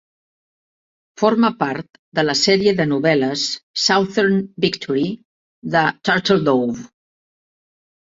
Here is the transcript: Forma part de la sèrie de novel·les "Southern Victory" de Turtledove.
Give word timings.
Forma 1.23 1.49
part 1.57 1.99
de 2.19 2.23
la 2.23 2.33
sèrie 2.39 2.73
de 2.79 2.87
novel·les 2.91 3.43
"Southern 3.81 4.39
Victory" 4.65 5.03
de 5.77 5.85
Turtledove. 6.09 6.87